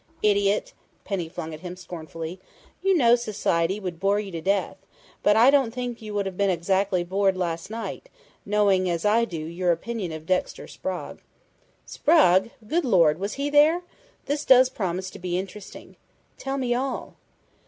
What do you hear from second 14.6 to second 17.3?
promise to be interesting! Tell me all!"